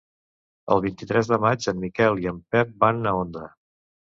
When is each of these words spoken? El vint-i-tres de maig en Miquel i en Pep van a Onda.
El 0.75 0.81
vint-i-tres 0.85 1.29
de 1.33 1.39
maig 1.45 1.67
en 1.73 1.79
Miquel 1.83 2.25
i 2.25 2.27
en 2.35 2.41
Pep 2.57 2.75
van 2.87 3.03
a 3.13 3.17
Onda. 3.23 3.45